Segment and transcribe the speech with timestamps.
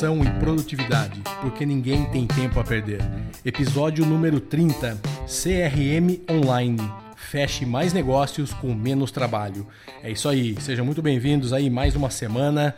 [0.00, 3.00] Organização e produtividade, porque ninguém tem tempo a perder.
[3.44, 6.78] Episódio número 30, CRM Online.
[7.16, 9.66] Feche mais negócios com menos trabalho.
[10.02, 12.74] É isso aí, sejam muito bem-vindos aí mais uma semana,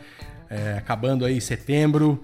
[0.49, 2.21] é, acabando aí setembro,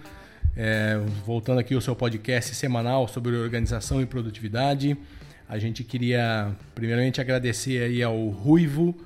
[0.53, 4.97] é, voltando aqui o seu podcast semanal sobre organização e produtividade.
[5.47, 8.97] A gente queria primeiramente agradecer aí ao Ruivo,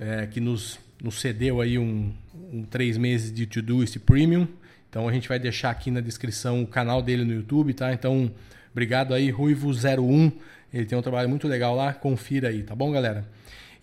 [0.00, 2.10] é, que nos, nos cedeu aí um,
[2.50, 4.48] um três meses de Todoist Premium.
[4.92, 7.94] Então a gente vai deixar aqui na descrição o canal dele no YouTube, tá?
[7.94, 8.30] Então,
[8.70, 10.30] obrigado aí, Ruivo01.
[10.70, 13.26] Ele tem um trabalho muito legal lá, confira aí, tá bom, galera?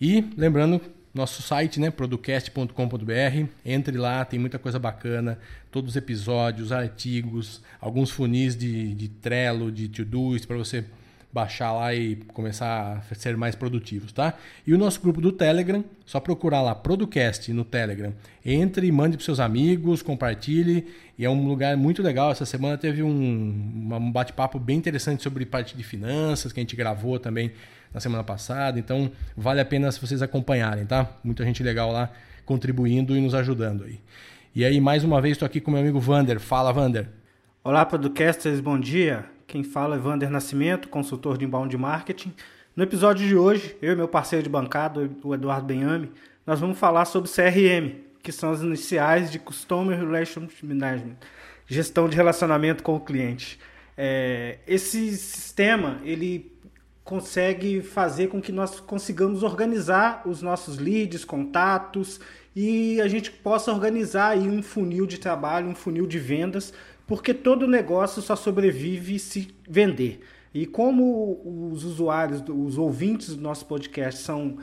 [0.00, 0.80] E lembrando,
[1.12, 5.36] nosso site, né, producast.com.br, entre lá, tem muita coisa bacana,
[5.72, 10.84] todos os episódios, artigos, alguns funis de, de Trello, de Todoist, para você
[11.32, 14.34] baixar lá e começar a ser mais produtivos, tá?
[14.66, 18.12] E o nosso grupo do Telegram, só procurar lá Producast no Telegram.
[18.44, 20.86] Entre, mande para seus amigos, compartilhe.
[21.16, 22.32] E é um lugar muito legal.
[22.32, 26.74] Essa semana teve um, um bate-papo bem interessante sobre parte de finanças, que a gente
[26.74, 27.52] gravou também
[27.94, 28.78] na semana passada.
[28.78, 31.08] Então, vale a pena se vocês acompanharem, tá?
[31.22, 32.10] Muita gente legal lá
[32.44, 34.00] contribuindo e nos ajudando aí.
[34.52, 36.40] E aí, mais uma vez, estou aqui com meu amigo Vander.
[36.40, 37.08] Fala, Vander.
[37.62, 39.26] Olá, Producasters, bom dia.
[39.50, 42.32] Quem fala é Vander Nascimento, consultor de inbound marketing.
[42.76, 46.12] No episódio de hoje, eu e meu parceiro de bancada, o Eduardo Benhame,
[46.46, 51.16] nós vamos falar sobre CRM, que são as iniciais de Customer Relationship Management,
[51.66, 53.58] gestão de relacionamento com o cliente.
[53.98, 56.52] É, esse sistema ele
[57.02, 62.20] consegue fazer com que nós consigamos organizar os nossos leads, contatos
[62.54, 66.72] e a gente possa organizar aí um funil de trabalho, um funil de vendas
[67.10, 70.20] porque todo negócio só sobrevive se vender.
[70.54, 74.58] E como os usuários, os ouvintes do nosso podcast são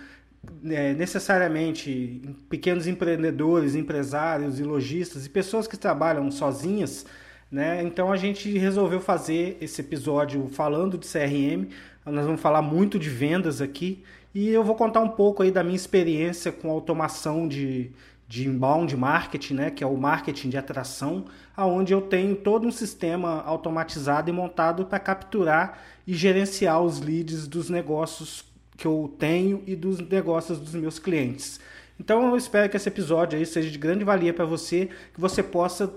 [0.64, 7.06] é, necessariamente pequenos empreendedores, empresários e lojistas e pessoas que trabalham sozinhas,
[7.52, 7.84] né?
[7.84, 11.68] Então a gente resolveu fazer esse episódio falando de CRM.
[12.06, 15.66] Nós vamos falar muito de vendas aqui e eu vou contar um pouco aí da
[15.66, 17.92] minha experiência com automação de,
[18.28, 22.72] de inbound marketing, né, que é o marketing de atração, aonde eu tenho todo um
[22.72, 28.44] sistema automatizado e montado para capturar e gerenciar os leads dos negócios
[28.76, 31.60] que eu tenho e dos negócios dos meus clientes.
[32.00, 35.42] Então eu espero que esse episódio aí seja de grande valia para você, que você
[35.42, 35.92] possa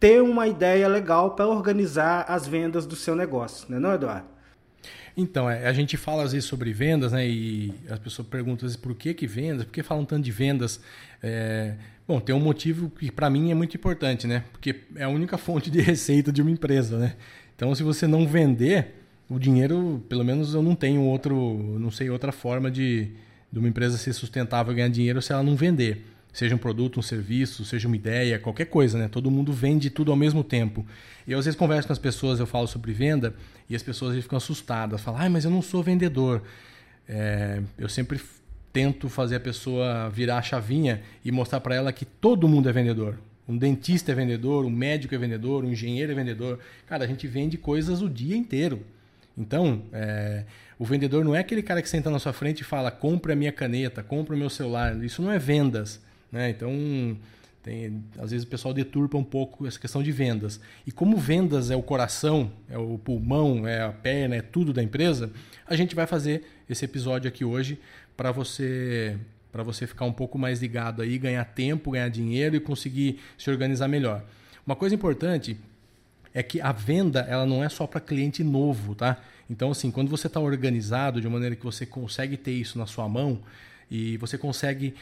[0.00, 4.33] ter uma ideia legal para organizar as vendas do seu negócio, né, não, Eduardo?
[5.16, 7.26] Então, é, a gente fala às vezes sobre vendas, né?
[7.26, 9.64] E as pessoas perguntam vezes, por que, que vendas?
[9.64, 10.80] Por que falam tanto de vendas?
[11.22, 11.74] É,
[12.06, 14.44] bom, tem um motivo que para mim é muito importante, né?
[14.50, 17.14] Porque é a única fonte de receita de uma empresa, né?
[17.54, 18.94] Então, se você não vender,
[19.28, 23.10] o dinheiro, pelo menos eu não tenho outro, não sei outra forma de,
[23.52, 27.02] de uma empresa ser sustentável ganhar dinheiro se ela não vender seja um produto, um
[27.02, 29.08] serviço, seja uma ideia, qualquer coisa, né?
[29.08, 30.84] Todo mundo vende tudo ao mesmo tempo.
[31.26, 33.32] E eu, às vezes converso com as pessoas, eu falo sobre venda
[33.70, 36.42] e as pessoas ficam assustadas, falam, ah, mas eu não sou vendedor.
[37.08, 38.20] É, eu sempre
[38.72, 42.72] tento fazer a pessoa virar a chavinha e mostrar para ela que todo mundo é
[42.72, 43.16] vendedor.
[43.48, 46.58] Um dentista é vendedor, um médico é vendedor, um engenheiro é vendedor.
[46.88, 48.82] Cara, a gente vende coisas o dia inteiro.
[49.38, 50.44] Então, é,
[50.78, 53.36] o vendedor não é aquele cara que senta na sua frente e fala: compre a
[53.36, 54.96] minha caneta, compre o meu celular.
[55.04, 56.00] Isso não é vendas.
[56.34, 56.50] Né?
[56.50, 57.16] Então,
[57.62, 60.60] tem, às vezes o pessoal deturpa um pouco essa questão de vendas.
[60.84, 64.82] E como vendas é o coração, é o pulmão, é a perna, é tudo da
[64.82, 65.30] empresa,
[65.64, 67.78] a gente vai fazer esse episódio aqui hoje
[68.16, 69.16] para você
[69.52, 73.48] para você ficar um pouco mais ligado aí, ganhar tempo, ganhar dinheiro e conseguir se
[73.48, 74.24] organizar melhor.
[74.66, 75.56] Uma coisa importante
[76.34, 79.16] é que a venda ela não é só para cliente novo, tá?
[79.48, 83.08] Então assim, quando você está organizado de maneira que você consegue ter isso na sua
[83.08, 83.40] mão
[83.88, 84.96] e você consegue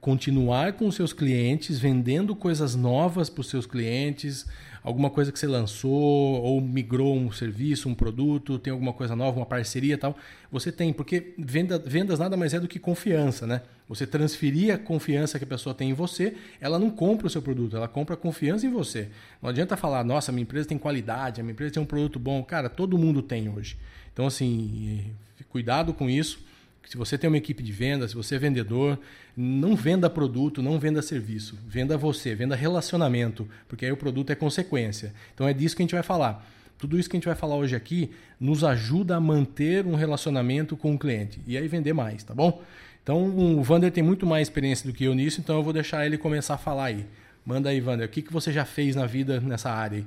[0.00, 4.46] continuar com seus clientes, vendendo coisas novas para os seus clientes,
[4.82, 9.36] alguma coisa que você lançou ou migrou um serviço, um produto, tem alguma coisa nova,
[9.36, 10.16] uma parceria tal,
[10.50, 13.62] você tem, porque venda, vendas nada mais é do que confiança, né?
[13.88, 17.42] Você transferir a confiança que a pessoa tem em você, ela não compra o seu
[17.42, 19.08] produto, ela compra confiança em você.
[19.42, 22.42] Não adianta falar, nossa, minha empresa tem qualidade, a minha empresa tem um produto bom.
[22.44, 23.76] Cara, todo mundo tem hoje.
[24.12, 25.10] Então, assim,
[25.48, 26.45] cuidado com isso
[26.86, 28.98] se você tem uma equipe de venda, se você é vendedor,
[29.36, 31.58] não venda produto, não venda serviço.
[31.66, 35.12] Venda você, venda relacionamento, porque aí o produto é consequência.
[35.34, 36.48] Então é disso que a gente vai falar.
[36.78, 40.76] Tudo isso que a gente vai falar hoje aqui nos ajuda a manter um relacionamento
[40.76, 42.62] com o cliente e aí vender mais, tá bom?
[43.02, 46.06] Então o Vander tem muito mais experiência do que eu nisso, então eu vou deixar
[46.06, 47.06] ele começar a falar aí.
[47.44, 50.06] Manda aí, Vander, o que, que você já fez na vida nessa área aí?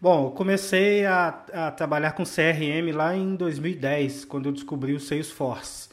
[0.00, 5.00] Bom, eu comecei a, a trabalhar com CRM lá em 2010, quando eu descobri o
[5.00, 5.89] Salesforce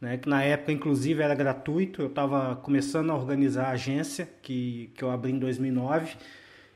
[0.00, 2.02] né, que na época inclusive era gratuito.
[2.02, 6.16] Eu estava começando a organizar a agência que, que eu abri em 2009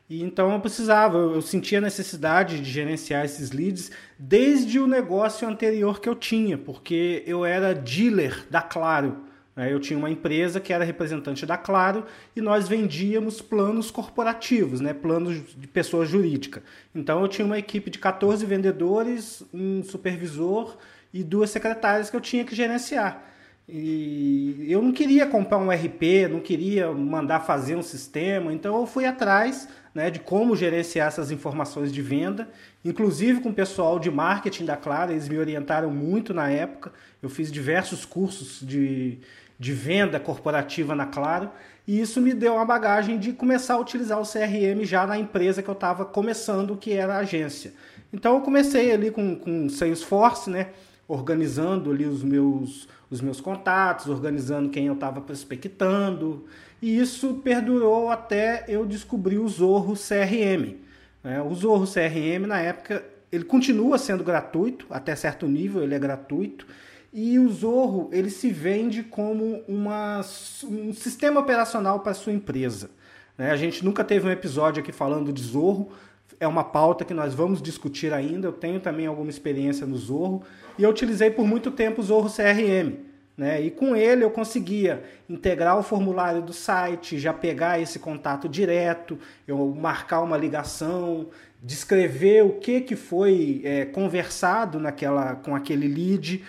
[0.08, 6.00] E então eu precisava, eu sentia necessidade de gerenciar esses leads desde o negócio anterior
[6.00, 9.24] que eu tinha, porque eu era dealer da Claro.
[9.56, 9.72] Né?
[9.72, 12.04] Eu tinha uma empresa que era representante da Claro
[12.34, 14.92] e nós vendíamos planos corporativos, né?
[14.92, 16.62] planos de pessoa jurídica.
[16.94, 20.76] Então eu tinha uma equipe de 14 vendedores, um supervisor
[21.14, 23.22] e duas secretárias que eu tinha que gerenciar.
[23.66, 28.86] E eu não queria comprar um RP, não queria mandar fazer um sistema, então eu
[28.86, 32.48] fui atrás né, de como gerenciar essas informações de venda,
[32.84, 36.92] inclusive com o pessoal de marketing da Clara, eles me orientaram muito na época.
[37.22, 39.18] Eu fiz diversos cursos de,
[39.58, 41.50] de venda corporativa na Claro,
[41.86, 45.62] e isso me deu uma bagagem de começar a utilizar o CRM já na empresa
[45.62, 47.72] que eu estava começando, que era a agência.
[48.12, 50.68] Então eu comecei ali com, com Salesforce, né,
[51.06, 56.44] organizando ali os meus, os meus contatos, organizando quem eu estava prospectando,
[56.80, 60.76] e isso perdurou até eu descobrir o Zorro CRM.
[61.22, 61.40] Né?
[61.42, 66.66] O Zorro CRM, na época, ele continua sendo gratuito, até certo nível ele é gratuito,
[67.12, 70.20] e o Zorro ele se vende como uma,
[70.64, 72.90] um sistema operacional para sua empresa.
[73.38, 73.50] Né?
[73.50, 75.92] A gente nunca teve um episódio aqui falando de Zorro,
[76.40, 78.48] é uma pauta que nós vamos discutir ainda.
[78.48, 80.42] Eu tenho também alguma experiência no Zorro
[80.78, 82.96] e eu utilizei por muito tempo o Zorro CRM.
[83.36, 83.62] Né?
[83.62, 89.18] E com ele eu conseguia integrar o formulário do site, já pegar esse contato direto,
[89.46, 91.28] eu marcar uma ligação,
[91.60, 96.44] descrever o que, que foi é, conversado naquela, com aquele lead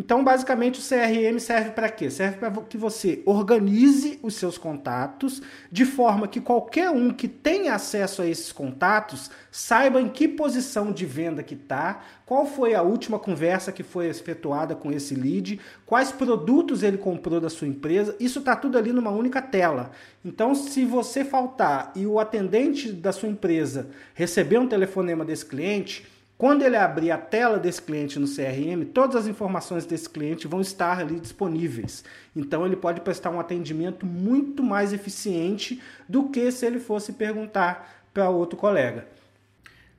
[0.00, 2.08] então, basicamente, o CRM serve para quê?
[2.08, 7.74] Serve para que você organize os seus contatos de forma que qualquer um que tenha
[7.74, 12.80] acesso a esses contatos saiba em que posição de venda que está, qual foi a
[12.80, 18.16] última conversa que foi efetuada com esse lead, quais produtos ele comprou da sua empresa.
[18.18, 19.90] Isso está tudo ali numa única tela.
[20.24, 26.06] Então, se você faltar e o atendente da sua empresa receber um telefonema desse cliente,
[26.40, 30.62] quando ele abrir a tela desse cliente no CRM, todas as informações desse cliente vão
[30.62, 32.02] estar ali disponíveis.
[32.34, 38.06] Então ele pode prestar um atendimento muito mais eficiente do que se ele fosse perguntar
[38.14, 39.06] para outro colega.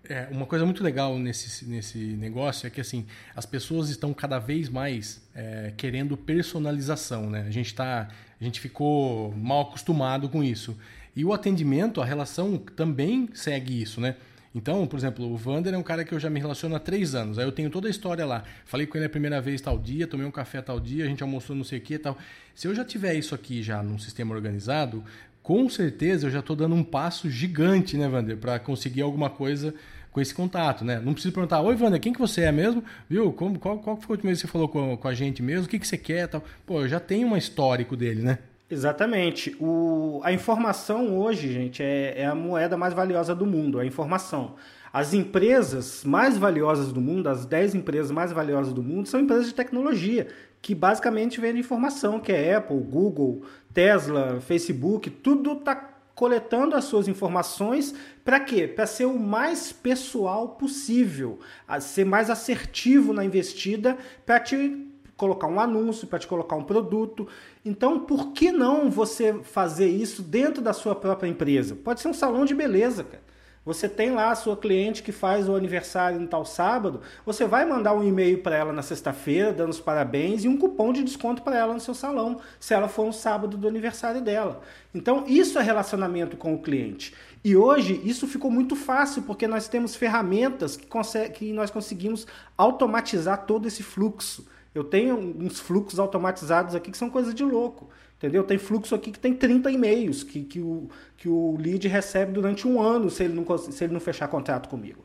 [0.10, 3.06] É, uma coisa muito legal nesse, nesse negócio é que assim
[3.36, 7.46] as pessoas estão cada vez mais é, querendo personalização, né?
[7.48, 8.08] A gente tá,
[8.40, 10.76] a gente ficou mal acostumado com isso
[11.16, 14.16] e o atendimento, a relação também segue isso, né?
[14.54, 17.16] Então, por exemplo, o Vander é um cara que eu já me relaciono há três
[17.16, 17.40] anos.
[17.40, 18.44] Aí eu tenho toda a história lá.
[18.66, 21.24] Falei com ele a primeira vez tal dia, tomei um café tal dia, a gente
[21.24, 22.18] almoçou não sei o que tal.
[22.54, 25.04] Se eu já tiver isso aqui já num sistema organizado,
[25.42, 29.74] com certeza eu já estou dando um passo gigante, né, Vander, para conseguir alguma coisa
[30.12, 31.00] com esse contato, né?
[31.00, 32.84] Não preciso perguntar, oi, Wander, quem que você é mesmo?
[33.10, 33.32] Viu?
[33.32, 35.66] Como, qual, qual foi a última vez que você falou com, com a gente mesmo?
[35.66, 36.28] O que, que você quer?
[36.28, 36.44] Tal?
[36.66, 38.40] Pô, eu já tenho um histórico dele, né?
[38.72, 39.54] Exatamente.
[39.60, 44.56] O, a informação hoje, gente, é, é a moeda mais valiosa do mundo, a informação.
[44.94, 49.48] As empresas mais valiosas do mundo, as 10 empresas mais valiosas do mundo, são empresas
[49.48, 50.30] de tecnologia,
[50.62, 55.76] que basicamente vendem informação, que é Apple, Google, Tesla, Facebook, tudo está
[56.16, 57.94] coletando as suas informações
[58.24, 58.68] para quê?
[58.68, 61.40] Para ser o mais pessoal possível,
[61.82, 64.91] ser mais assertivo na investida, para te
[65.22, 67.28] colocar um anúncio, para te colocar um produto.
[67.64, 71.76] Então, por que não você fazer isso dentro da sua própria empresa?
[71.76, 73.32] Pode ser um salão de beleza, cara.
[73.64, 77.64] Você tem lá a sua cliente que faz o aniversário no tal sábado, você vai
[77.64, 81.44] mandar um e-mail para ela na sexta-feira, dando os parabéns e um cupom de desconto
[81.44, 84.62] para ela no seu salão, se ela for um sábado do aniversário dela.
[84.96, 87.14] Então, isso é relacionamento com o cliente.
[87.44, 90.88] E hoje isso ficou muito fácil porque nós temos ferramentas que,
[91.30, 92.26] que nós conseguimos
[92.58, 94.48] automatizar todo esse fluxo.
[94.74, 97.90] Eu tenho uns fluxos automatizados aqui que são coisa de louco.
[98.18, 98.44] Entendeu?
[98.44, 102.68] Tem fluxo aqui que tem 30 e-mails que, que, o, que o lead recebe durante
[102.68, 105.04] um ano se ele não, se ele não fechar contrato comigo.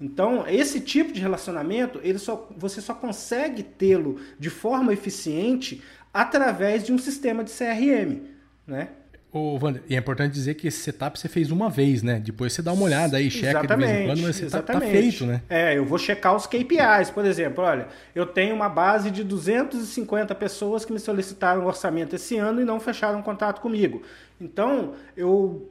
[0.00, 6.84] Então, esse tipo de relacionamento, ele só, você só consegue tê-lo de forma eficiente através
[6.84, 8.22] de um sistema de CRM.
[8.66, 8.88] Né?
[9.34, 12.20] Ô, Wander, e é importante dizer que esse setup você fez uma vez, né?
[12.24, 14.62] Depois você dá uma olhada aí, checa exatamente, de vez em quando, mas você tá,
[14.62, 15.42] tá, feito, né?
[15.50, 17.64] É, eu vou checar os KPIs, por exemplo.
[17.64, 22.64] Olha, eu tenho uma base de 250 pessoas que me solicitaram orçamento esse ano e
[22.64, 24.02] não fecharam contato comigo.
[24.40, 25.68] Então, eu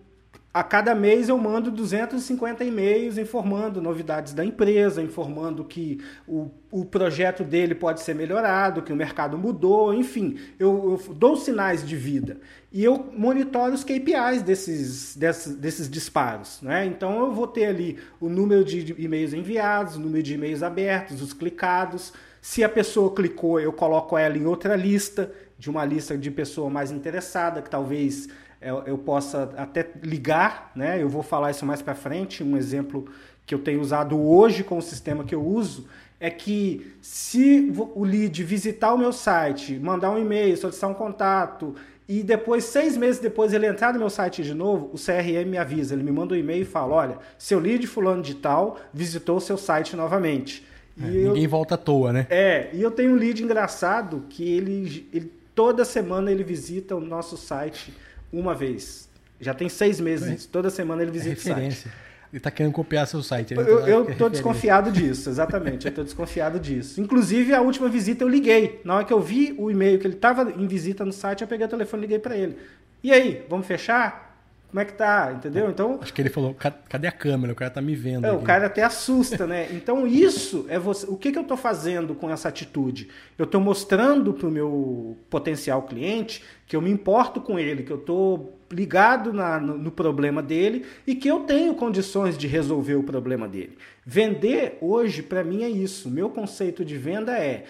[0.54, 6.86] a cada mês eu mando 250 e-mails informando novidades da empresa, informando que o, o
[6.86, 11.96] projeto dele pode ser melhorado, que o mercado mudou, enfim, eu, eu dou sinais de
[11.96, 12.38] vida.
[12.72, 16.62] E eu monitoro os KPIs desses, desses, desses disparos.
[16.62, 16.86] Né?
[16.86, 21.20] Então eu vou ter ali o número de e-mails enviados, o número de e-mails abertos,
[21.20, 22.14] os clicados.
[22.40, 26.70] Se a pessoa clicou, eu coloco ela em outra lista, de uma lista de pessoa
[26.70, 28.28] mais interessada, que talvez
[28.64, 31.02] eu, eu possa até ligar, né?
[31.02, 33.06] Eu vou falar isso mais para frente, um exemplo
[33.46, 35.88] que eu tenho usado hoje com o sistema que eu uso
[36.20, 41.76] é que se o lead visitar o meu site, mandar um e-mail, solicitar um contato
[42.08, 45.58] e depois, seis meses depois, ele entrar no meu site de novo, o CRM me
[45.58, 49.38] avisa, ele me manda um e-mail e fala, olha, seu lead fulano de tal visitou
[49.38, 50.66] o seu site novamente.
[51.02, 52.28] É, ninguém volta à toa, né?
[52.30, 57.02] É, e eu tenho um lead engraçado que ele, ele toda semana ele visita o
[57.02, 57.94] nosso site
[58.34, 59.08] uma vez.
[59.40, 60.50] Já tem seis meses, é.
[60.52, 61.88] toda semana ele visita é o site.
[62.34, 63.54] Ele está querendo copiar seu site.
[63.54, 65.86] Eu estou desconfiado disso, exatamente.
[65.86, 67.00] Eu estou desconfiado disso.
[67.00, 68.82] Inclusive, a última visita eu liguei.
[68.84, 71.48] Na hora que eu vi o e-mail que ele estava em visita no site, eu
[71.48, 72.58] peguei o telefone e liguei para ele.
[73.04, 74.33] E aí, vamos fechar?
[74.74, 75.70] Como é que tá, entendeu?
[75.70, 76.00] Então.
[76.02, 76.56] Acho que ele falou,
[76.90, 77.54] cadê a câmera?
[77.54, 78.26] O cara tá me vendo.
[78.26, 79.68] É, o cara até assusta, né?
[79.72, 81.06] Então, isso é você.
[81.06, 83.08] O que, que eu estou fazendo com essa atitude?
[83.38, 87.92] Eu estou mostrando para o meu potencial cliente que eu me importo com ele, que
[87.92, 92.96] eu estou ligado na, no, no, problema dele e que eu tenho condições de resolver
[92.96, 93.78] o problema dele.
[94.04, 96.10] Vender hoje, para mim, é isso.
[96.10, 97.66] Meu conceito de venda é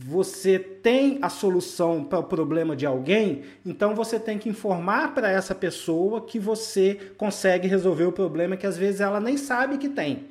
[0.00, 5.28] você tem a solução para o problema de alguém, então você tem que informar para
[5.30, 9.88] essa pessoa que você consegue resolver o problema que às vezes ela nem sabe que
[9.88, 10.26] tem.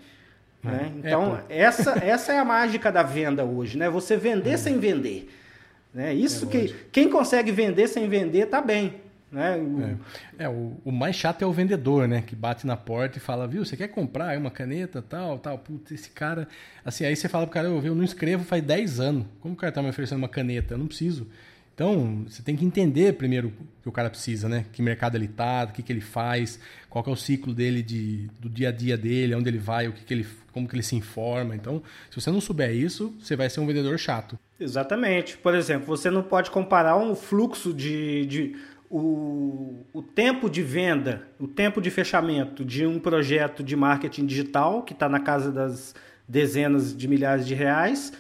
[0.64, 0.94] É, né?
[0.98, 3.90] Então, é, essa, essa é a mágica da venda hoje, né?
[3.90, 4.58] Você vender é.
[4.58, 5.30] sem vender.
[5.94, 6.14] Né?
[6.14, 8.96] Isso é que quem consegue vender sem vender está bem.
[9.32, 9.58] Né?
[9.58, 9.82] O...
[10.40, 12.24] É, é o, o, mais chato é o vendedor, né?
[12.26, 15.58] Que bate na porta e fala, viu, você quer comprar uma caneta, tal, tal.
[15.60, 16.48] Putz, esse cara...
[16.84, 19.26] Assim, aí você fala pro cara, eu, eu não escrevo faz 10 anos.
[19.42, 20.74] Como o cara tá me oferecendo uma caneta?
[20.74, 21.28] Eu não preciso.
[21.78, 24.66] Então, você tem que entender primeiro o que o cara precisa, né?
[24.74, 28.28] Que mercado ele tá, o que, que ele faz, qual é o ciclo dele de,
[28.40, 30.82] do dia a dia dele, onde ele vai, o que, que ele, como que ele
[30.82, 31.56] se informa.
[31.56, 34.40] Então, se você não souber isso, você vai ser um vendedor chato.
[34.60, 35.38] Exatamente.
[35.38, 38.56] Por exemplo, você não pode comparar um fluxo de, de
[38.90, 44.84] o, o tempo de venda, o tempo de fechamento de um projeto de marketing digital,
[44.84, 45.94] que está na casa das
[46.28, 48.14] dezenas de milhares de reais,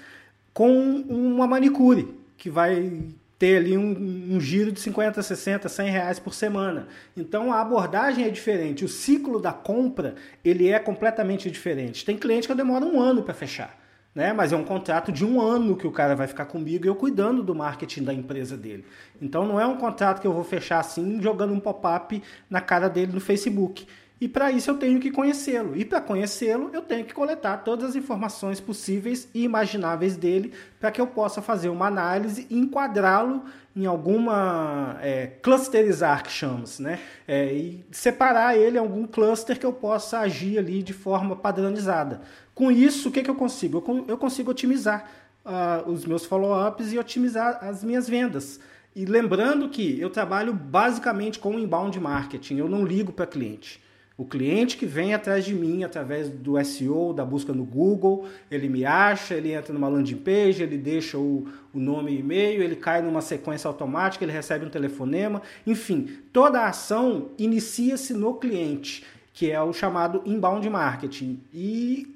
[0.54, 3.04] com uma manicure, que vai
[3.38, 6.88] ter ali um, um, giro de 50, 60, 100 reais por semana.
[7.16, 12.04] Então a abordagem é diferente, o ciclo da compra ele é completamente diferente.
[12.04, 13.87] Tem cliente que demora um ano para fechar
[14.18, 14.34] né?
[14.34, 16.96] Mas é um contrato de um ano que o cara vai ficar comigo e eu
[16.96, 18.84] cuidando do marketing da empresa dele.
[19.22, 22.90] Então não é um contrato que eu vou fechar assim jogando um pop-up na cara
[22.90, 23.86] dele no Facebook.
[24.20, 25.78] E para isso eu tenho que conhecê-lo.
[25.78, 30.90] E para conhecê-lo, eu tenho que coletar todas as informações possíveis e imagináveis dele para
[30.90, 33.44] que eu possa fazer uma análise e enquadrá-lo
[33.76, 37.00] em alguma é, clusterizar que chamamos, né?
[37.28, 42.22] É, e separar ele em algum cluster que eu possa agir ali de forma padronizada.
[42.56, 43.84] Com isso, o que, que eu consigo?
[44.08, 45.08] Eu, consigo otimizar
[45.46, 48.60] uh, os meus follow-ups e otimizar as minhas vendas.
[48.96, 53.80] E lembrando que eu trabalho basicamente com inbound marketing, eu não ligo para cliente.
[54.18, 58.68] O cliente que vem atrás de mim através do SEO, da busca no Google, ele
[58.68, 62.76] me acha, ele entra numa landing page, ele deixa o, o nome e e-mail, ele
[62.76, 69.06] cai numa sequência automática, ele recebe um telefonema, enfim, toda a ação inicia-se no cliente,
[69.32, 71.40] que é o chamado inbound marketing.
[71.54, 72.12] E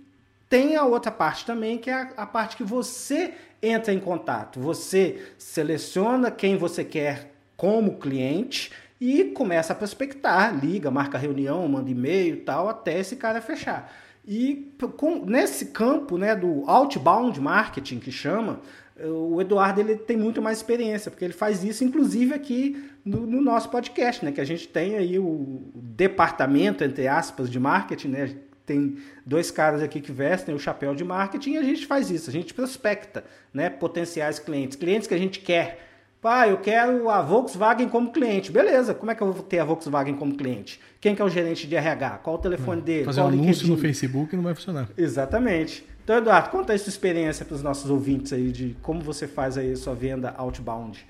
[0.50, 4.60] tem a outra parte também, que é a, a parte que você entra em contato.
[4.60, 11.90] Você seleciona quem você quer como cliente e começa a prospectar, liga, marca reunião, manda
[11.90, 13.92] e-mail tal, até esse cara fechar.
[14.24, 18.62] E com, nesse campo né, do outbound marketing, que chama,
[19.04, 23.42] o Eduardo ele tem muito mais experiência, porque ele faz isso, inclusive, aqui no, no
[23.42, 24.32] nosso podcast, né?
[24.32, 28.36] Que a gente tem aí o departamento, entre aspas, de marketing, né?
[28.64, 32.30] tem dois caras aqui que vestem o chapéu de marketing e a gente faz isso,
[32.30, 35.91] a gente prospecta né, potenciais clientes, clientes que a gente quer.
[36.22, 38.52] Pá, eu quero a Volkswagen como cliente.
[38.52, 40.80] Beleza, como é que eu vou ter a Volkswagen como cliente?
[41.00, 42.20] Quem que é o gerente de RH?
[42.20, 43.06] Qual o telefone hum, dele?
[43.06, 44.88] Fazer um anúncio no Facebook não vai funcionar.
[44.96, 45.84] Exatamente.
[46.04, 49.58] Então, Eduardo, conta aí sua experiência para os nossos ouvintes aí de como você faz
[49.58, 51.04] aí a sua venda outbound.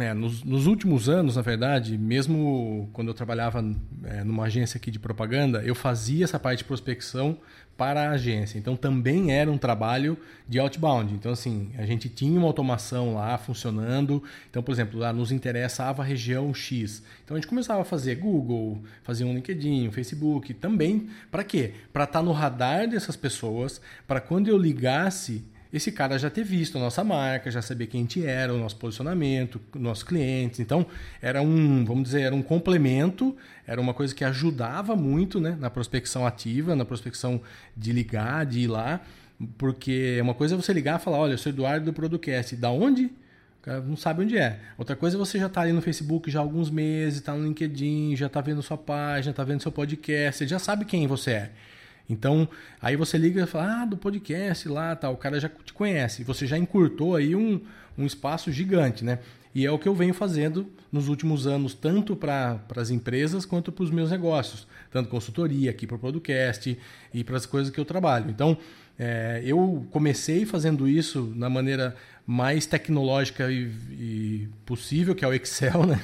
[0.00, 3.64] É, nos, nos, últimos anos, na verdade, mesmo quando eu trabalhava
[4.04, 7.38] é, numa agência aqui de propaganda, eu fazia essa parte de prospecção
[7.76, 8.58] para a agência.
[8.58, 10.16] Então também era um trabalho
[10.48, 11.12] de outbound.
[11.12, 14.22] Então, assim, a gente tinha uma automação lá funcionando.
[14.50, 17.02] Então, por exemplo, lá nos interessava a região X.
[17.24, 21.08] Então a gente começava a fazer Google, fazia um LinkedIn, um Facebook, também.
[21.30, 21.74] Para quê?
[21.92, 26.44] Para estar tá no radar dessas pessoas, para quando eu ligasse esse cara já ter
[26.44, 30.60] visto a nossa marca, já saber quem a gente era, o nosso posicionamento, nossos clientes.
[30.60, 30.86] Então,
[31.20, 35.70] era um, vamos dizer, era um complemento, era uma coisa que ajudava muito né, na
[35.70, 37.40] prospecção ativa, na prospecção
[37.76, 39.00] de ligar, de ir lá,
[39.58, 42.70] porque uma coisa é você ligar e falar, olha, eu sou Eduardo do Producast, da
[42.70, 43.10] onde?
[43.66, 44.60] cara não sabe onde é.
[44.78, 47.44] Outra coisa é você já está ali no Facebook já há alguns meses, está no
[47.44, 51.32] LinkedIn, já está vendo sua página, está vendo seu podcast, você já sabe quem você
[51.32, 51.50] é.
[52.08, 52.48] Então,
[52.80, 56.22] aí você liga e fala, ah, do podcast lá, tal, o cara já te conhece.
[56.24, 57.60] Você já encurtou aí um,
[57.98, 59.18] um espaço gigante, né?
[59.54, 63.72] E é o que eu venho fazendo nos últimos anos, tanto para as empresas quanto
[63.72, 66.78] para os meus negócios, tanto consultoria aqui para o podcast
[67.12, 68.30] e para as coisas que eu trabalho.
[68.30, 68.58] Então,
[68.98, 71.96] é, eu comecei fazendo isso na maneira
[72.26, 76.00] mais tecnológica e, e, possível, que é o Excel, né?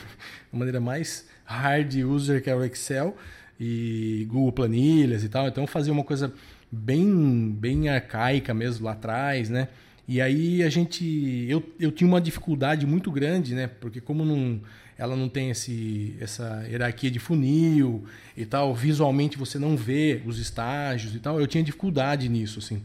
[0.52, 3.16] A maneira mais hard user que é o Excel
[3.64, 5.46] e Google Planilhas e tal.
[5.46, 6.32] Então, fazia uma coisa
[6.70, 9.68] bem, bem arcaica mesmo lá atrás, né?
[10.08, 13.68] E aí a gente, eu, eu tinha uma dificuldade muito grande, né?
[13.68, 14.60] Porque como não,
[14.98, 18.04] ela não tem esse, essa hierarquia de funil
[18.36, 22.82] e tal, visualmente você não vê os estágios e tal, eu tinha dificuldade nisso, assim.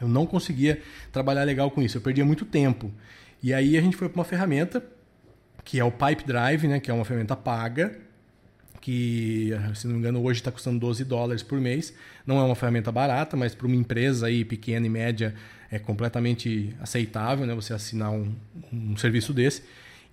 [0.00, 2.90] Eu não conseguia trabalhar legal com isso, eu perdia muito tempo.
[3.40, 4.82] E aí a gente foi para uma ferramenta
[5.64, 7.96] que é o Pipe Drive, né, que é uma ferramenta paga,
[8.80, 11.92] que, se não me engano, hoje está custando 12 dólares por mês.
[12.26, 15.34] Não é uma ferramenta barata, mas para uma empresa aí pequena e média
[15.70, 18.34] é completamente aceitável, né, você assinar um,
[18.72, 19.62] um serviço desse.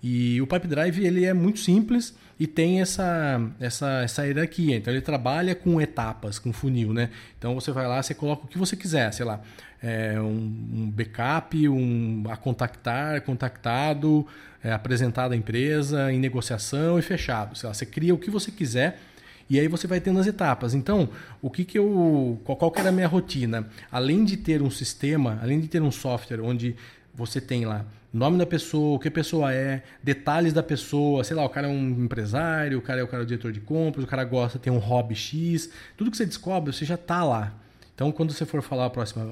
[0.02, 4.76] E o Pipe Drive ele é muito simples e tem essa, essa, essa hierarquia.
[4.76, 7.10] Então ele trabalha com etapas, com funil, né?
[7.36, 9.40] Então você vai lá, você coloca o que você quiser, sei lá,
[9.82, 10.34] é, um,
[10.72, 14.24] um, backup, um a contactar, contactado,
[14.62, 17.56] é, apresentado à empresa, em negociação e fechado.
[17.56, 19.00] Sei lá, você cria o que você quiser
[19.48, 20.74] e aí você vai tendo as etapas.
[20.74, 21.08] Então,
[21.40, 22.40] o que, que eu.
[22.44, 23.68] Qual, que era a minha rotina?
[23.90, 26.76] Além de ter um sistema, além de ter um software onde
[27.14, 31.36] você tem lá nome da pessoa, o que a pessoa é, detalhes da pessoa, sei
[31.36, 33.60] lá, o cara é um empresário, o cara é o cara é o diretor de
[33.60, 37.22] compras, o cara gosta, tem um hobby X, tudo que você descobre, você já está
[37.22, 37.54] lá.
[37.98, 39.24] Então, quando você for falar a próxima,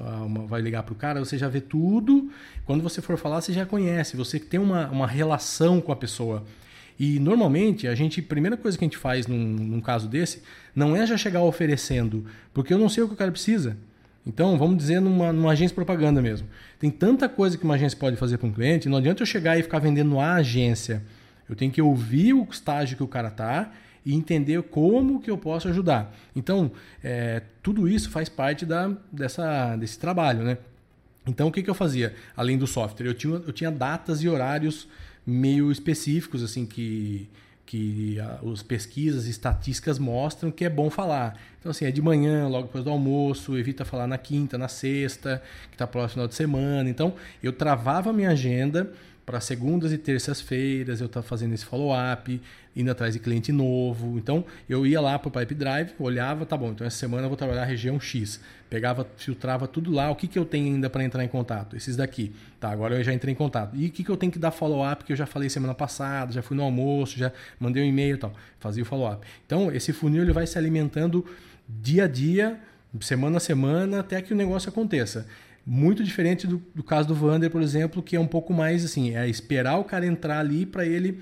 [0.45, 2.29] vai ligar para o cara, você já vê tudo.
[2.65, 6.43] Quando você for falar, você já conhece, você tem uma, uma relação com a pessoa.
[6.99, 10.43] E normalmente, a gente, primeira coisa que a gente faz num, num caso desse,
[10.75, 13.77] não é já chegar oferecendo, porque eu não sei o que o cara precisa.
[14.25, 16.45] Então, vamos dizer numa, numa agência de propaganda mesmo.
[16.77, 19.57] Tem tanta coisa que uma agência pode fazer para um cliente, não adianta eu chegar
[19.57, 21.03] e ficar vendendo a agência.
[21.47, 23.71] Eu tenho que ouvir o estágio que o cara está
[24.05, 26.15] e entender como que eu posso ajudar.
[26.35, 26.71] Então,
[27.03, 30.57] é, tudo isso faz parte da, dessa, desse trabalho, né?
[31.25, 32.15] Então, o que, que eu fazia?
[32.35, 34.87] Além do software, eu tinha, eu tinha datas e horários
[35.25, 37.27] meio específicos, assim, que
[37.67, 41.37] que as pesquisas e estatísticas mostram que é bom falar.
[41.59, 45.43] Então, assim, é de manhã, logo depois do almoço, evita falar na quinta, na sexta,
[45.69, 46.89] que está próximo final de semana.
[46.89, 48.89] Então, eu travava a minha agenda
[49.27, 52.41] para segundas e terças-feiras eu estava fazendo esse follow-up,
[52.73, 54.17] indo atrás de cliente novo.
[54.17, 57.27] Então, eu ia lá para o Pipe Drive, olhava, tá bom, então essa semana eu
[57.27, 58.39] vou trabalhar a região X.
[58.69, 61.75] Pegava, filtrava tudo lá, o que, que eu tenho ainda para entrar em contato?
[61.75, 62.33] Esses daqui.
[62.57, 63.75] Tá, agora eu já entrei em contato.
[63.75, 66.31] E o que, que eu tenho que dar follow-up, que eu já falei semana passada,
[66.31, 68.33] já fui no almoço, já mandei um e-mail e tal.
[68.61, 69.27] Fazia o follow-up.
[69.45, 71.25] Então, esse funil ele vai se alimentando
[71.67, 72.57] dia a dia,
[73.01, 75.27] semana a semana, até que o negócio aconteça.
[75.69, 79.17] Muito diferente do, do caso do Vander, por exemplo, que é um pouco mais assim,
[79.17, 81.19] é esperar o cara entrar ali para ele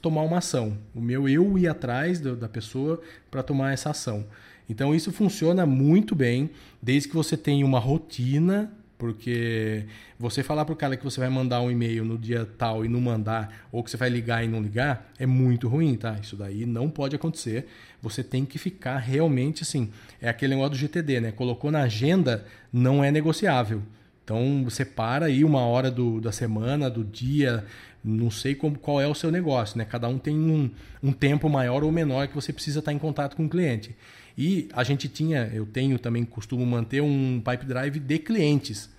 [0.00, 0.78] tomar uma ação.
[0.94, 4.24] O meu eu ir atrás do, da pessoa para tomar essa ação.
[4.68, 6.48] Então isso funciona muito bem,
[6.80, 9.84] desde que você tenha uma rotina porque
[10.16, 12.88] você falar para o cara que você vai mandar um e-mail no dia tal e
[12.88, 16.16] não mandar, ou que você vai ligar e não ligar, é muito ruim, tá?
[16.22, 17.66] Isso daí não pode acontecer.
[18.00, 19.90] Você tem que ficar realmente assim.
[20.20, 21.32] É aquele negócio do GTD, né?
[21.32, 23.82] Colocou na agenda, não é negociável.
[24.22, 27.64] Então você para aí uma hora do, da semana, do dia,
[28.04, 29.84] não sei como, qual é o seu negócio, né?
[29.84, 30.70] Cada um tem um,
[31.02, 33.96] um tempo maior ou menor que você precisa estar em contato com o cliente.
[34.36, 38.90] E a gente tinha, eu tenho também, costumo manter um pipe drive de clientes.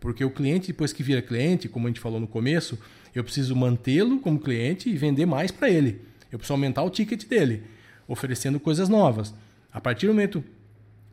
[0.00, 2.78] Porque o cliente, depois que vira cliente, como a gente falou no começo,
[3.14, 6.00] eu preciso mantê-lo como cliente e vender mais para ele.
[6.30, 7.62] Eu preciso aumentar o ticket dele,
[8.06, 9.34] oferecendo coisas novas.
[9.72, 10.42] A partir do momento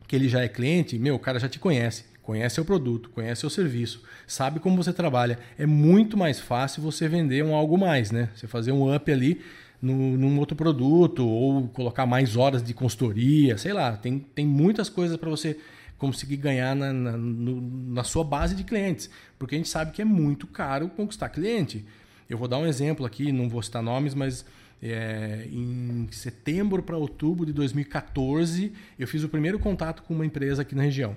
[0.06, 3.44] que ele já é cliente, meu, o cara já te conhece, conhece o produto, conhece
[3.44, 5.38] o serviço, sabe como você trabalha.
[5.58, 8.28] É muito mais fácil você vender um algo mais, né?
[8.34, 9.40] Você fazer um up ali
[9.80, 13.96] no, num outro produto ou colocar mais horas de consultoria, sei lá.
[13.96, 15.58] Tem, tem muitas coisas para você
[15.98, 17.60] conseguir ganhar na, na, no,
[17.92, 19.08] na sua base de clientes,
[19.38, 21.84] porque a gente sabe que é muito caro conquistar cliente.
[22.28, 24.44] Eu vou dar um exemplo aqui, não vou citar nomes, mas
[24.82, 30.62] é, em setembro para outubro de 2014, eu fiz o primeiro contato com uma empresa
[30.62, 31.16] aqui na região.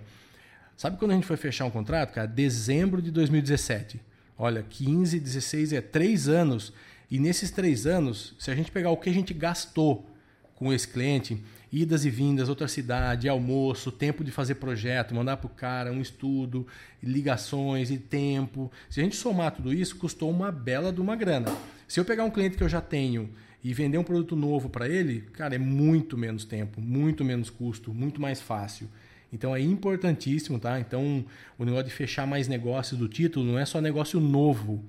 [0.78, 2.28] Sabe quando a gente foi fechar um contrato, cara?
[2.28, 4.00] Dezembro de 2017.
[4.38, 6.72] Olha, 15, 16, é três anos.
[7.10, 10.08] E nesses três anos, se a gente pegar o que a gente gastou
[10.56, 11.42] com esse cliente,
[11.72, 16.02] idas e vindas, outra cidade, almoço, tempo de fazer projeto, mandar para o cara um
[16.02, 16.68] estudo,
[17.02, 18.72] ligações e tempo.
[18.90, 21.52] Se a gente somar tudo isso, custou uma bela de uma grana.
[21.88, 23.30] Se eu pegar um cliente que eu já tenho
[23.64, 27.94] e vender um produto novo para ele, cara, é muito menos tempo, muito menos custo,
[27.94, 28.88] muito mais fácil.
[29.32, 30.80] Então é importantíssimo, tá?
[30.80, 31.26] Então
[31.58, 34.84] o negócio de fechar mais negócios do título não é só negócio novo,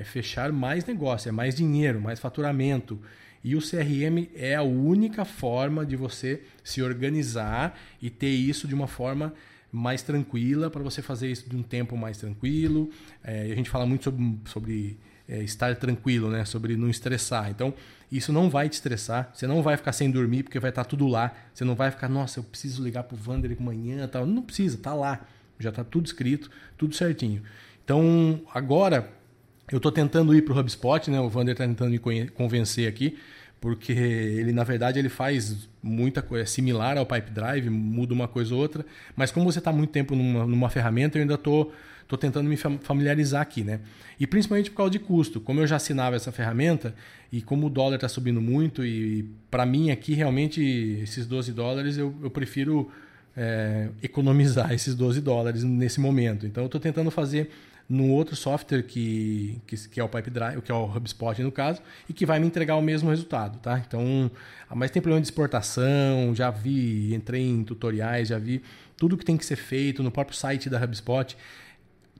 [0.00, 2.98] é fechar mais negócio, é mais dinheiro, mais faturamento.
[3.44, 8.74] E o CRM é a única forma de você se organizar e ter isso de
[8.74, 9.34] uma forma
[9.70, 12.90] mais tranquila para você fazer isso de um tempo mais tranquilo.
[13.22, 16.46] É, a gente fala muito sobre, sobre é, estar tranquilo, né?
[16.46, 17.50] Sobre não estressar.
[17.50, 17.74] Então,
[18.10, 19.30] isso não vai te estressar.
[19.34, 21.34] Você não vai ficar sem dormir porque vai estar tá tudo lá.
[21.52, 24.24] Você não vai ficar, nossa, eu preciso ligar para o Vander amanhã, tal.
[24.24, 25.26] Não precisa, tá lá.
[25.58, 27.42] Já está tudo escrito, tudo certinho.
[27.84, 29.19] Então, agora
[29.70, 31.20] eu estou tentando ir para o HubSpot, né?
[31.20, 33.16] O Vander está tentando me convencer aqui,
[33.60, 38.26] porque ele, na verdade, ele faz muita coisa é similar ao Pipe Drive, muda uma
[38.26, 41.72] coisa ou outra, mas como você está muito tempo numa, numa ferramenta, eu ainda estou
[42.08, 43.80] tô, tentando me familiarizar aqui, né?
[44.18, 45.40] E principalmente por causa de custo.
[45.40, 46.94] Como eu já assinava essa ferramenta
[47.30, 50.60] e como o dólar está subindo muito, e para mim aqui realmente
[51.02, 52.90] esses 12 dólares eu, eu prefiro
[53.36, 56.46] é, economizar esses 12 dólares nesse momento.
[56.46, 57.50] Então eu estou tentando fazer
[57.90, 61.82] num outro software que, que, que, é o Pipedrive, que é o HubSpot no caso,
[62.08, 63.82] e que vai me entregar o mesmo resultado, tá?
[63.84, 64.30] Então,
[64.72, 68.62] mas tem problema de exportação, já vi, entrei em tutoriais, já vi
[68.96, 71.36] tudo que tem que ser feito no próprio site da HubSpot.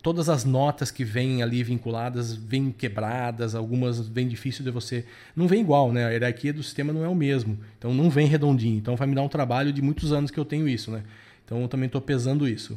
[0.03, 5.05] Todas as notas que vêm ali vinculadas vêm quebradas, algumas vêm difícil de você.
[5.37, 6.07] Não vem igual, né?
[6.07, 7.57] A hierarquia do sistema não é o mesmo.
[7.79, 8.79] Então não vem redondinho.
[8.79, 11.05] Então vai me dar um trabalho de muitos anos que eu tenho isso, né?
[11.45, 12.77] Então eu também estou pesando isso.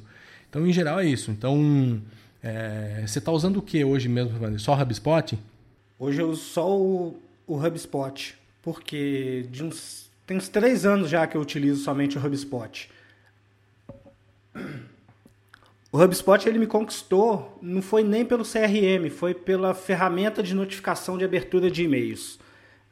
[0.53, 1.31] Então, em geral, é isso.
[1.31, 1.99] Então,
[2.43, 5.39] é, você está usando o que hoje mesmo, Só o HubSpot?
[5.97, 11.25] Hoje eu uso só o, o HubSpot, porque de uns, tem uns três anos já
[11.25, 12.89] que eu utilizo somente o HubSpot.
[15.89, 21.17] O HubSpot ele me conquistou, não foi nem pelo CRM, foi pela ferramenta de notificação
[21.17, 22.39] de abertura de e-mails.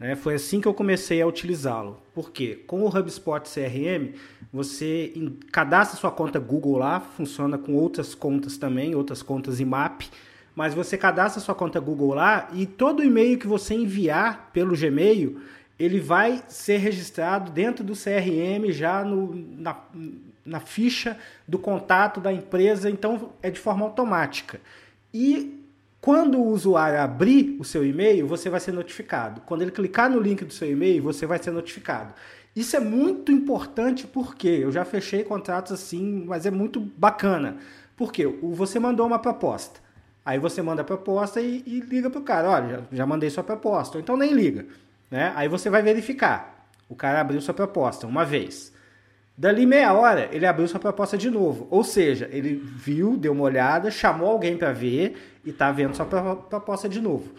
[0.02, 0.16] Né?
[0.16, 2.02] Foi assim que eu comecei a utilizá-lo.
[2.12, 2.60] Por quê?
[2.66, 4.16] Com o HubSpot CRM,
[4.52, 5.14] você
[5.52, 10.10] cadastra sua conta Google lá, funciona com outras contas também, outras contas IMAP,
[10.56, 15.40] mas você cadastra sua conta Google lá e todo e-mail que você enviar pelo Gmail,
[15.78, 19.78] ele vai ser registrado dentro do CRM já no, na,
[20.44, 21.16] na ficha
[21.48, 24.60] do contato da empresa, então é de forma automática.
[25.14, 25.61] E
[26.02, 29.40] quando o usuário abrir o seu e-mail, você vai ser notificado.
[29.42, 32.12] Quando ele clicar no link do seu e-mail, você vai ser notificado.
[32.56, 37.58] Isso é muito importante porque eu já fechei contratos assim, mas é muito bacana.
[37.96, 39.80] Porque você mandou uma proposta.
[40.26, 43.30] Aí você manda a proposta e, e liga para o cara: olha, já, já, mandei
[43.30, 43.98] sua proposta.
[43.98, 44.66] Ou então nem liga.
[45.10, 45.32] Né?
[45.36, 46.68] Aí você vai verificar.
[46.90, 48.74] O cara abriu sua proposta uma vez.
[49.38, 51.68] Dali meia hora, ele abriu sua proposta de novo.
[51.70, 56.06] Ou seja, ele viu, deu uma olhada, chamou alguém para ver e está vendo sua
[56.06, 57.30] proposta de novo.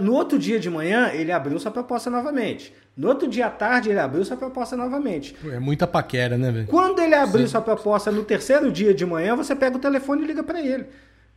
[0.00, 2.74] No outro dia de manhã, ele abriu sua proposta novamente.
[2.94, 5.34] No outro dia à tarde, ele abriu sua proposta novamente.
[5.50, 6.66] É muita paquera, né, velho?
[6.66, 7.52] Quando ele abriu Sim.
[7.52, 10.86] sua proposta no terceiro dia de manhã, você pega o telefone e liga para ele.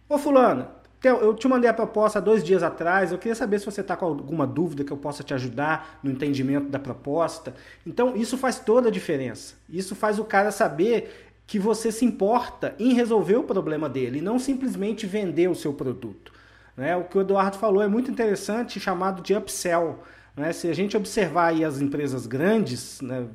[0.09, 0.67] Ô, Fulano,
[1.01, 3.13] eu te mandei a proposta dois dias atrás.
[3.13, 6.11] Eu queria saber se você está com alguma dúvida que eu possa te ajudar no
[6.11, 7.53] entendimento da proposta.
[7.87, 9.55] Então, isso faz toda a diferença.
[9.69, 14.21] Isso faz o cara saber que você se importa em resolver o problema dele e
[14.21, 16.33] não simplesmente vender o seu produto.
[16.75, 16.95] Né?
[16.95, 19.99] O que o Eduardo falou é muito interessante, chamado de upsell.
[20.35, 20.51] Né?
[20.51, 23.27] Se a gente observar aí as empresas grandes, né,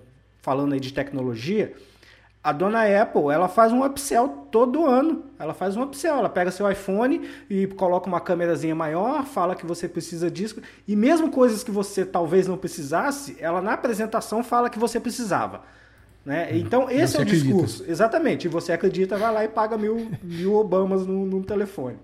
[0.42, 1.74] falando aí de tecnologia,
[2.42, 5.24] a dona Apple, ela faz um upsell todo ano.
[5.38, 9.66] Ela faz um upsell, ela pega seu iPhone e coloca uma câmerazinha maior, fala que
[9.66, 14.70] você precisa disso, e mesmo coisas que você talvez não precisasse, ela na apresentação fala
[14.70, 15.62] que você precisava.
[16.24, 16.56] Né?
[16.58, 17.46] Então, esse é o acredita.
[17.46, 17.84] discurso.
[17.88, 18.44] Exatamente.
[18.44, 21.96] E você acredita, vai lá e paga mil, mil Obamas no, no telefone.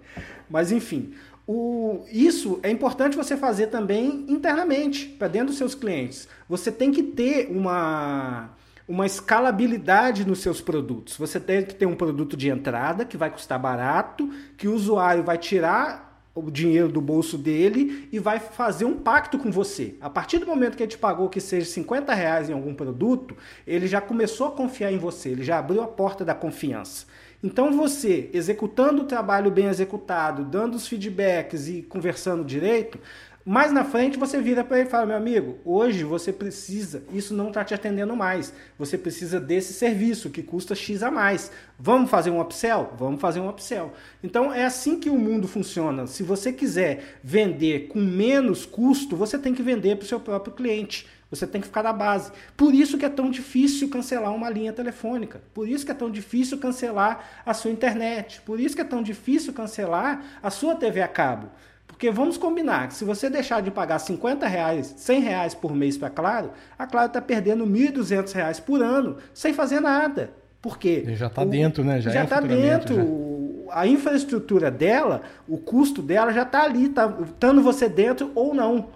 [0.49, 1.13] Mas, enfim,
[1.47, 6.29] o, isso é importante você fazer também internamente, para dentro dos seus clientes.
[6.49, 8.51] Você tem que ter uma,
[8.89, 11.17] uma escalabilidade nos seus produtos.
[11.17, 15.23] Você tem que ter um produto de entrada que vai custar barato, que o usuário
[15.23, 16.06] vai tirar
[16.37, 19.95] o dinheiro do bolso dele e vai fazer um pacto com você.
[20.01, 23.37] A partir do momento que ele te pagou que seja 50 reais em algum produto,
[23.67, 27.07] ele já começou a confiar em você, ele já abriu a porta da confiança.
[27.43, 32.99] Então você, executando o trabalho bem executado, dando os feedbacks e conversando direito,
[33.49, 37.33] mais na frente você vira para ele e fala: meu amigo, hoje você precisa, isso
[37.33, 38.53] não está te atendendo mais.
[38.77, 41.53] Você precisa desse serviço que custa X a mais.
[41.79, 42.93] Vamos fazer um upsell?
[42.99, 43.93] Vamos fazer um upsell.
[44.21, 46.09] Então é assim que o mundo funciona.
[46.09, 50.53] Se você quiser vender com menos custo, você tem que vender para o seu próprio
[50.53, 51.07] cliente.
[51.31, 52.33] Você tem que ficar na base.
[52.57, 55.41] Por isso que é tão difícil cancelar uma linha telefônica.
[55.55, 58.41] Por isso que é tão difícil cancelar a sua internet.
[58.43, 61.49] Por isso que é tão difícil cancelar a sua TV a cabo.
[61.97, 65.97] Porque vamos combinar que se você deixar de pagar 50 reais, 100 reais por mês
[65.97, 70.31] para a Claro, a Claro está perdendo 1.200 reais por ano sem fazer nada.
[70.61, 71.05] Por quê?
[71.17, 71.99] Já está dentro, né?
[72.03, 73.65] Já está é dentro.
[73.67, 73.81] Já.
[73.81, 78.89] A infraestrutura dela, o custo dela já está ali, tá, estando você dentro ou não.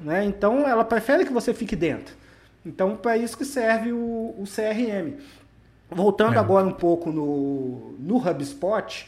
[0.00, 0.24] Né?
[0.24, 2.14] Então ela prefere que você fique dentro.
[2.64, 5.18] Então para isso que serve o, o CRM.
[5.90, 6.38] Voltando é.
[6.38, 9.06] agora um pouco no, no HubSpot,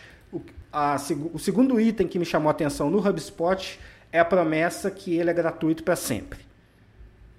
[0.72, 0.96] a,
[1.32, 3.78] o segundo item que me chamou a atenção no HubSpot
[4.12, 6.40] é a promessa que ele é gratuito para sempre.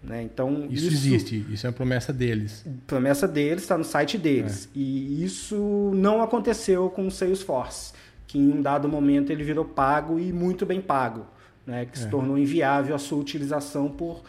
[0.03, 0.23] Né?
[0.23, 2.65] Então, isso, isso, existe, isso é uma promessa deles.
[2.87, 4.65] Promessa deles, está no site deles.
[4.65, 4.79] É.
[4.79, 7.93] E isso não aconteceu com o Salesforce,
[8.25, 11.25] que em um dado momento ele virou pago e muito bem pago
[11.65, 12.09] né, que se é.
[12.09, 14.23] tornou inviável a sua utilização por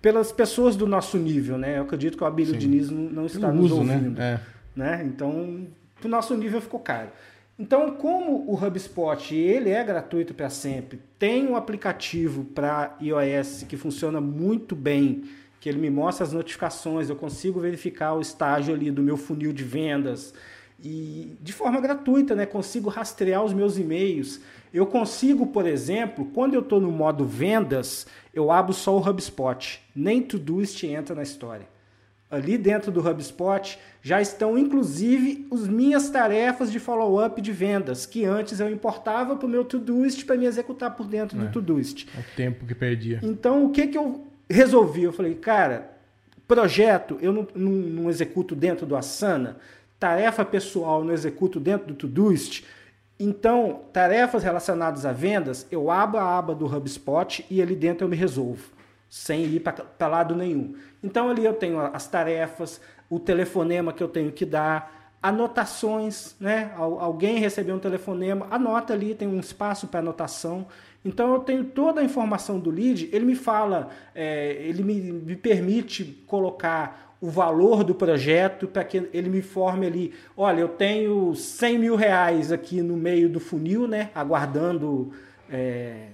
[0.00, 1.76] pelas pessoas do nosso nível, né?
[1.76, 2.58] Eu acredito que o Abílio Sim.
[2.58, 3.96] Diniz não, não está nos uso, né?
[3.96, 4.32] ouvindo, né?
[4.32, 4.40] É.
[4.74, 5.04] né?
[5.04, 7.10] Então, para o nosso nível ficou caro.
[7.60, 13.76] Então, como o HubSpot ele é gratuito para sempre, tem um aplicativo para iOS que
[13.76, 15.24] funciona muito bem,
[15.60, 19.52] que ele me mostra as notificações, eu consigo verificar o estágio ali do meu funil
[19.52, 20.32] de vendas
[20.82, 22.46] e de forma gratuita, né?
[22.46, 24.40] Consigo rastrear os meus e-mails.
[24.72, 29.82] Eu consigo, por exemplo, quando eu estou no modo vendas, eu abro só o HubSpot.
[29.94, 31.68] Nem Todoist entra na história.
[32.30, 38.24] Ali dentro do HubSpot já estão inclusive as minhas tarefas de follow-up de vendas, que
[38.24, 42.06] antes eu importava para o meu Todoist para me executar por dentro é, do Todoist.
[42.16, 43.18] É o tempo que perdia.
[43.22, 45.02] Então, o que, que eu resolvi?
[45.02, 45.90] Eu falei, cara,
[46.46, 49.56] projeto eu não, não, não executo dentro do Asana,
[49.98, 52.64] tarefa pessoal eu não executo dentro do Todoist,
[53.22, 58.08] então, tarefas relacionadas a vendas, eu abro a aba do HubSpot e ali dentro eu
[58.08, 58.70] me resolvo,
[59.10, 60.74] sem ir para lado nenhum.
[61.02, 66.72] Então, ali eu tenho as tarefas, o telefonema que eu tenho que dar, anotações, né?
[66.76, 70.66] Alguém recebeu um telefonema, anota ali, tem um espaço para anotação.
[71.04, 75.36] Então eu tenho toda a informação do lead, ele me fala, é, ele me, me
[75.36, 81.34] permite colocar o valor do projeto para que ele me informe ali, olha, eu tenho
[81.34, 85.12] 100 mil reais aqui no meio do funil, né, aguardando
[85.50, 86.06] é,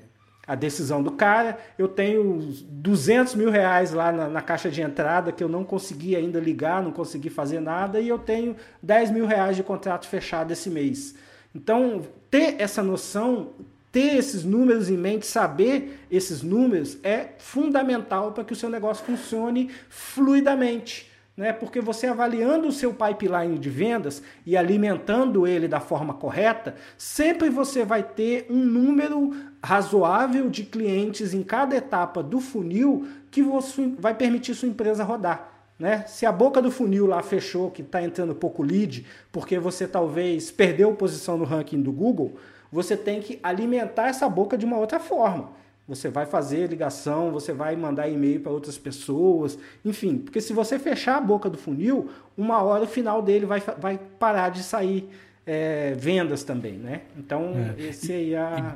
[0.47, 5.33] a decisão do cara, eu tenho 200 mil reais lá na, na, caixa de entrada
[5.33, 9.27] que eu não consegui ainda ligar, não consegui fazer nada, e eu tenho 10 mil
[9.27, 11.15] reais de contrato fechado esse mês.
[11.55, 13.51] Então, ter essa noção
[13.97, 19.03] ter esses números em mente, saber esses números é fundamental para que o seu negócio
[19.07, 21.11] funcione fluidamente.
[21.35, 21.51] Né?
[21.51, 27.49] Porque você avaliando o seu pipeline de vendas e alimentando ele da forma correta, sempre
[27.49, 33.89] você vai ter um número razoável de clientes em cada etapa do funil que você
[33.99, 35.53] vai permitir sua empresa rodar.
[35.79, 36.05] Né?
[36.07, 40.51] Se a boca do funil lá fechou, que está entrando pouco lead, porque você talvez
[40.51, 42.37] perdeu posição no ranking do Google,
[42.73, 45.51] você tem que alimentar essa boca de uma outra forma.
[45.89, 50.79] Você vai fazer ligação, você vai mandar e-mail para outras pessoas, enfim, porque se você
[50.81, 55.09] fechar a boca do funil, uma hora o final dele vai, vai parar de sair
[55.47, 57.03] é, vendas também, né?
[57.17, 57.83] Então, é.
[57.83, 58.75] esse aí é,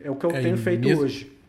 [0.00, 1.40] é, o que eu é, tenho feito mesmo, hoje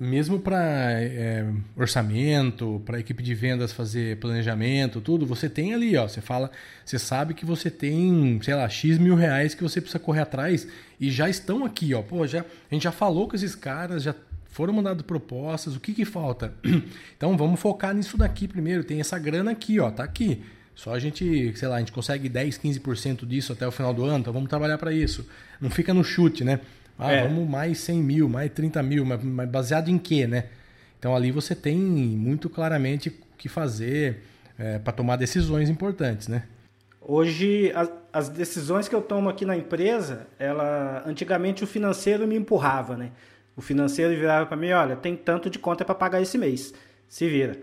[0.00, 0.58] mesmo para
[1.02, 6.50] é, orçamento, para equipe de vendas fazer planejamento, tudo, você tem ali, ó, você fala,
[6.82, 10.66] você sabe que você tem, sei lá, X mil reais que você precisa correr atrás
[10.98, 14.14] e já estão aqui, ó, pô, já, a gente já falou com esses caras, já
[14.46, 16.54] foram mandadas propostas, o que que falta?
[17.14, 20.42] Então vamos focar nisso daqui primeiro, tem essa grana aqui, ó, tá aqui.
[20.74, 24.02] Só a gente, sei lá, a gente consegue 10, 15% disso até o final do
[24.02, 25.28] ano, então vamos trabalhar para isso.
[25.60, 26.60] Não fica no chute, né?
[27.00, 27.22] Ah, é.
[27.22, 30.44] vamos mais 100 mil, mais 30 mil, mas, mas baseado em quê, né?
[30.98, 34.22] Então ali você tem muito claramente o que fazer
[34.58, 36.42] é, para tomar decisões importantes, né?
[37.00, 42.36] Hoje, as, as, decisões que eu tomo aqui na empresa, ela antigamente o financeiro me
[42.36, 43.10] empurrava, né?
[43.56, 46.74] O financeiro virava para mim, olha, tem tanto de conta para pagar esse mês,
[47.08, 47.56] se vira.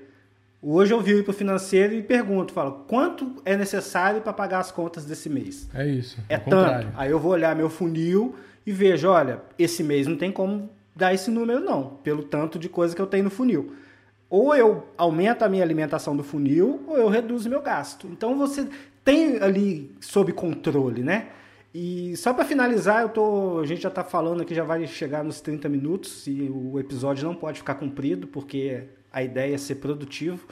[0.59, 4.71] Hoje eu viro para o financeiro e pergunto, falo, quanto é necessário para pagar as
[4.71, 5.69] contas desse mês?
[5.73, 6.17] É isso.
[6.27, 6.55] É tanto.
[6.55, 6.91] Contrário.
[6.95, 8.35] Aí eu vou olhar meu funil
[8.67, 12.67] e vejo, olha, esse mês não tem como dar esse número não, pelo tanto de
[12.67, 13.73] coisa que eu tenho no funil.
[14.29, 18.07] Ou eu aumento a minha alimentação do funil, ou eu reduzo meu gasto.
[18.07, 18.67] Então você
[19.05, 21.29] tem ali sob controle, né?
[21.73, 25.23] E só para finalizar, eu tô, a gente já está falando aqui, já vai chegar
[25.23, 29.75] nos 30 minutos e o episódio não pode ficar comprido, porque a ideia é ser
[29.75, 30.45] produtivo.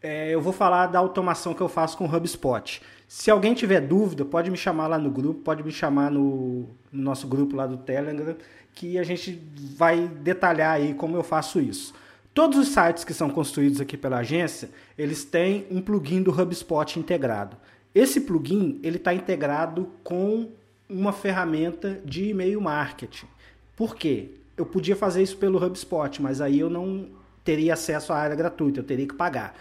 [0.00, 2.80] É, eu vou falar da automação que eu faço com o HubSpot.
[3.12, 7.02] Se alguém tiver dúvida, pode me chamar lá no grupo, pode me chamar no, no
[7.02, 8.36] nosso grupo lá do Telegram,
[8.72, 9.36] que a gente
[9.76, 11.92] vai detalhar aí como eu faço isso.
[12.32, 17.00] todos os sites que são construídos aqui pela agência, eles têm um plugin do HubSpot
[17.00, 17.56] integrado.
[17.92, 20.48] Esse plugin ele está integrado com
[20.88, 23.26] uma ferramenta de e-mail marketing.
[23.74, 24.36] Por quê?
[24.56, 27.08] Eu podia fazer isso pelo HubSpot, mas aí eu não
[27.42, 29.56] teria acesso à área gratuita, eu teria que pagar.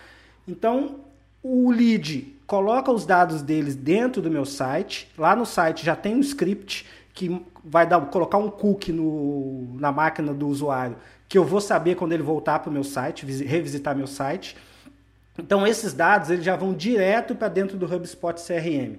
[0.48, 1.00] Então,
[1.42, 5.08] o lead coloca os dados deles dentro do meu site.
[5.16, 6.84] Lá no site já tem um script
[7.14, 11.94] que vai dar, colocar um cookie no, na máquina do usuário, que eu vou saber
[11.94, 14.58] quando ele voltar para o meu site, revisitar meu site.
[15.38, 18.98] Então esses dados eles já vão direto para dentro do HubSpot CRM.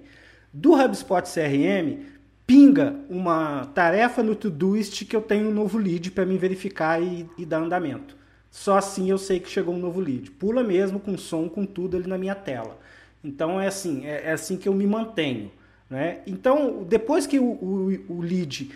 [0.52, 2.04] Do HubSpot CRM
[2.46, 7.28] pinga uma tarefa no Todoist que eu tenho um novo lead para me verificar e,
[7.36, 8.16] e dar andamento.
[8.48, 10.30] Só assim eu sei que chegou um novo lead.
[10.30, 12.78] Pula mesmo com som, com tudo ali na minha tela.
[13.22, 15.50] Então é assim, é, é assim que eu me mantenho.
[15.88, 16.20] Né?
[16.26, 18.70] Então, depois que o, o, o lead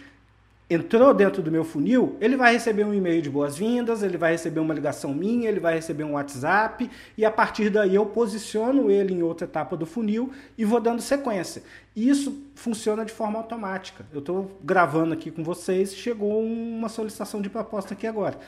[0.68, 4.60] entrou dentro do meu funil, ele vai receber um e-mail de boas-vindas, ele vai receber
[4.60, 9.12] uma ligação minha, ele vai receber um WhatsApp e a partir daí eu posiciono ele
[9.12, 11.62] em outra etapa do funil e vou dando sequência.
[11.94, 14.06] E isso funciona de forma automática.
[14.12, 18.38] Eu estou gravando aqui com vocês, chegou uma solicitação de proposta aqui agora.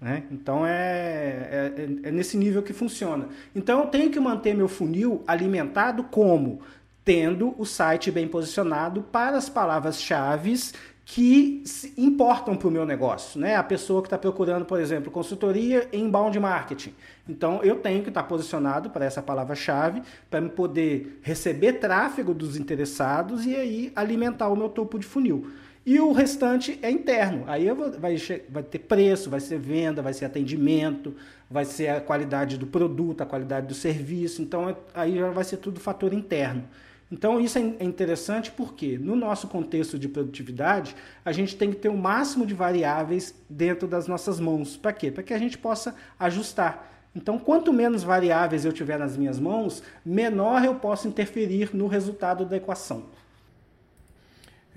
[0.00, 0.24] Né?
[0.30, 3.28] Então é, é, é nesse nível que funciona.
[3.54, 6.60] Então eu tenho que manter meu funil alimentado como?
[7.04, 10.72] Tendo o site bem posicionado para as palavras-chave
[11.08, 11.62] que
[11.96, 13.40] importam para o meu negócio.
[13.40, 13.54] Né?
[13.54, 16.92] A pessoa que está procurando, por exemplo, consultoria em inbound marketing.
[17.28, 22.56] Então, eu tenho que estar tá posicionado para essa palavra-chave para poder receber tráfego dos
[22.56, 25.48] interessados e aí alimentar o meu topo de funil.
[25.86, 27.44] E o restante é interno.
[27.46, 28.16] Aí vai,
[28.48, 31.14] vai ter preço, vai ser venda, vai ser atendimento,
[31.48, 34.42] vai ser a qualidade do produto, a qualidade do serviço.
[34.42, 36.64] Então, é, aí já vai ser tudo fator interno.
[37.08, 41.76] Então, isso é, é interessante porque, no nosso contexto de produtividade, a gente tem que
[41.76, 44.76] ter o máximo de variáveis dentro das nossas mãos.
[44.76, 45.12] Para quê?
[45.12, 46.92] Para que a gente possa ajustar.
[47.14, 52.44] Então, quanto menos variáveis eu tiver nas minhas mãos, menor eu posso interferir no resultado
[52.44, 53.04] da equação.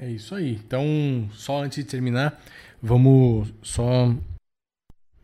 [0.02, 0.54] É isso aí.
[0.66, 2.42] Então, só antes de terminar,
[2.82, 4.16] vamos só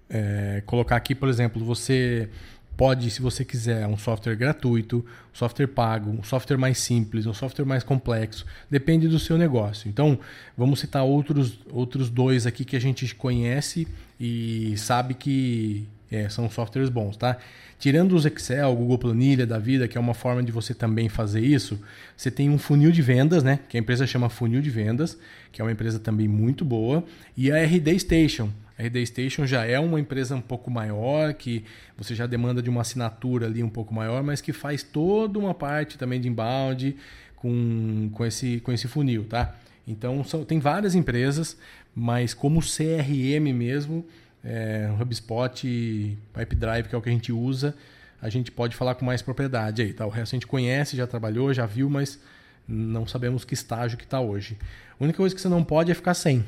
[0.09, 2.29] é, colocar aqui, por exemplo, você
[2.75, 7.33] pode, se você quiser, um software gratuito, um software pago, um software mais simples, um
[7.33, 9.87] software mais complexo, depende do seu negócio.
[9.87, 10.19] Então,
[10.57, 13.87] vamos citar outros, outros dois aqui que a gente conhece
[14.19, 17.37] e sabe que é, são softwares bons, tá?
[17.77, 21.41] Tirando os Excel, Google Planilha da vida, que é uma forma de você também fazer
[21.41, 21.79] isso,
[22.15, 23.59] você tem um funil de vendas, né?
[23.67, 25.17] Que a empresa chama funil de vendas,
[25.51, 27.03] que é uma empresa também muito boa,
[27.35, 31.63] e a RD Station, a RD Station já é uma empresa um pouco maior, que
[31.97, 35.53] você já demanda de uma assinatura ali um pouco maior, mas que faz toda uma
[35.53, 36.95] parte também de inbound
[37.35, 39.55] com, com, esse, com esse funil, tá?
[39.87, 41.57] Então são, tem várias empresas,
[41.95, 44.05] mas como CRM mesmo,
[44.45, 47.75] é, HubSpot, Pipedrive, que é o que a gente usa,
[48.21, 50.05] a gente pode falar com mais propriedade aí, tá?
[50.05, 52.19] O resto a gente conhece, já trabalhou, já viu, mas
[52.67, 54.57] não sabemos que estágio que está hoje.
[54.99, 56.45] A única coisa que você não pode é ficar sem.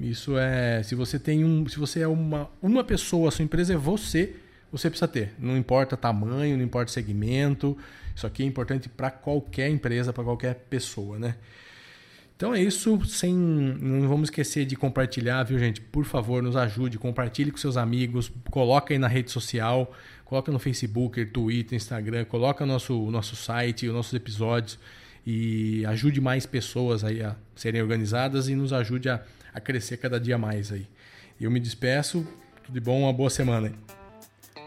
[0.00, 3.74] Isso é, se você tem um, se você é uma uma pessoa, a sua empresa
[3.74, 4.36] é você,
[4.70, 5.34] você precisa ter.
[5.38, 7.76] Não importa tamanho, não importa segmento.
[8.14, 11.34] Isso aqui é importante para qualquer empresa, para qualquer pessoa, né?
[12.40, 15.78] Então é isso, sem não vamos esquecer de compartilhar, viu, gente?
[15.78, 20.58] Por favor, nos ajude, compartilhe com seus amigos, coloca aí na rede social, coloca no
[20.58, 24.78] Facebook, Twitter, Instagram, coloca no nosso nosso site, os nossos episódios
[25.26, 29.22] e ajude mais pessoas aí a serem organizadas e nos ajude a
[29.52, 30.86] a crescer cada dia mais aí.
[31.38, 32.26] Eu me despeço,
[32.64, 33.74] tudo de bom, uma boa semana aí.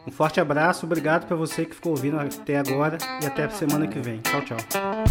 [0.05, 3.87] Um forte abraço, obrigado para você que ficou ouvindo até agora e até a semana
[3.87, 4.19] que vem.
[4.19, 5.02] Tchau, tchau.